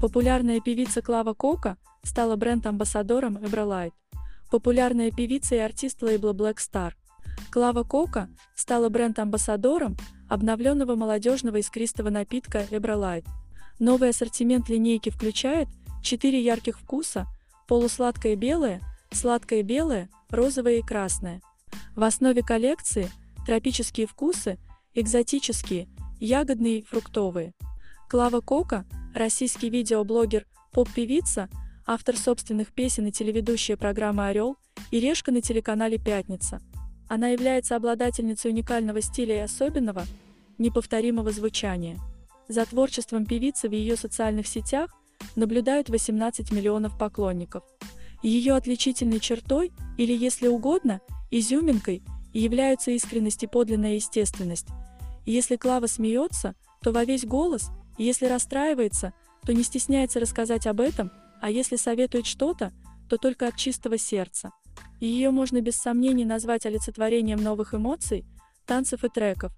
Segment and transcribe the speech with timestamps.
[0.00, 3.92] Популярная певица Клава Кока стала бренд-амбассадором Ebrolight.
[4.48, 6.92] Популярная певица и артист лейбла Black Star.
[7.50, 9.96] Клава Кока стала бренд-амбассадором
[10.28, 13.26] обновленного молодежного искристого напитка Ebrolight.
[13.80, 15.66] Новый ассортимент линейки включает
[16.04, 17.26] 4 ярких вкуса–
[17.66, 18.80] полусладкое белое,
[19.10, 21.42] сладкое белое, розовое и красное.
[21.96, 23.10] В основе коллекции–
[23.46, 24.58] тропические вкусы,
[24.94, 25.88] экзотические,
[26.20, 27.52] ягодные и фруктовые.
[28.08, 28.86] Клава Кока–
[29.18, 31.48] российский видеоблогер, поп-певица,
[31.86, 34.56] автор собственных песен и телеведущая программы «Орел»
[34.90, 36.60] и «Решка» на телеканале «Пятница».
[37.08, 40.04] Она является обладательницей уникального стиля и особенного,
[40.58, 41.98] неповторимого звучания.
[42.48, 44.94] За творчеством певицы в ее социальных сетях
[45.36, 47.62] наблюдают 18 миллионов поклонников.
[48.22, 54.66] Ее отличительной чертой, или если угодно, изюминкой, являются искренность и подлинная естественность.
[55.24, 59.12] если Клава смеется, то во весь голос, и если расстраивается,
[59.44, 61.10] то не стесняется рассказать об этом,
[61.40, 62.72] а если советует что-то,
[63.08, 64.52] то только от чистого сердца.
[65.00, 68.24] Ее можно без сомнений назвать олицетворением новых эмоций,
[68.66, 69.52] танцев и треков.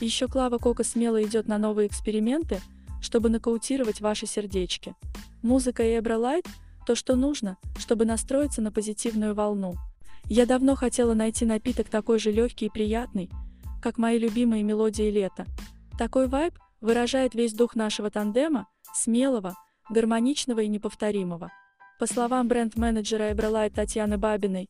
[0.00, 2.60] Еще Клава Кока смело идет на новые эксперименты,
[3.00, 4.94] чтобы нокаутировать ваши сердечки.
[5.42, 6.46] Музыка и Эбролайт–
[6.86, 9.74] то, что нужно, чтобы настроиться на позитивную волну.
[10.24, 13.30] Я давно хотела найти напиток такой же легкий и приятный,
[13.82, 15.46] как мои любимые мелодии лета.
[15.98, 19.56] Такой вайб выражает весь дух нашего тандема, смелого,
[19.88, 21.50] гармоничного и неповторимого.
[21.98, 24.68] По словам бренд-менеджера Эбролайт Татьяны Бабиной,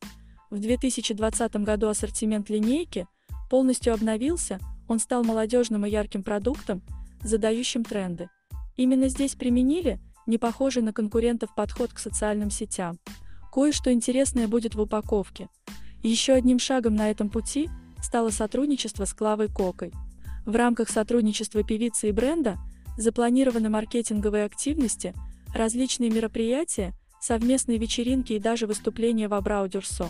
[0.49, 3.07] в 2020 году ассортимент линейки
[3.49, 6.83] полностью обновился, он стал молодежным и ярким продуктом,
[7.23, 8.29] задающим тренды.
[8.77, 12.99] Именно здесь применили не похожий на конкурентов подход к социальным сетям.
[13.51, 15.49] Кое-что интересное будет в упаковке.
[16.03, 17.69] Еще одним шагом на этом пути
[18.01, 19.91] стало сотрудничество с Клавой Кокой.
[20.45, 22.57] В рамках сотрудничества певицы и бренда
[22.97, 25.13] запланированы маркетинговые активности,
[25.53, 30.09] различные мероприятия, совместные вечеринки и даже выступления в Абрау-Дюрсо.